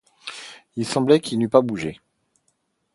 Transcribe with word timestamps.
Il 0.77 0.83
semblait 0.87 1.19
qu’il 1.19 1.37
n’eût 1.37 1.47
pas 1.47 1.61
bougé. 1.61 2.01